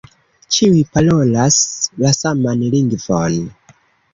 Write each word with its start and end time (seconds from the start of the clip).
Ĉiuj 0.55 0.79
parolas 0.95 1.59
la 2.05 2.15
saman 2.21 2.65
lingvon. 2.77 3.37